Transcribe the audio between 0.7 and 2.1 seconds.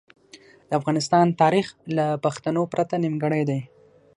افغانستان تاریخ له